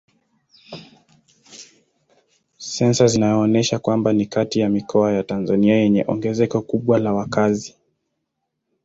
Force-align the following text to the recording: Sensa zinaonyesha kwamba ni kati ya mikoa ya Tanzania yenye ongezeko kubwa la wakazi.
Sensa 2.57 3.07
zinaonyesha 3.07 3.79
kwamba 3.79 4.13
ni 4.13 4.25
kati 4.25 4.59
ya 4.59 4.69
mikoa 4.69 5.11
ya 5.11 5.23
Tanzania 5.23 5.75
yenye 5.75 6.05
ongezeko 6.07 6.61
kubwa 6.61 6.99
la 6.99 7.13
wakazi. 7.13 7.75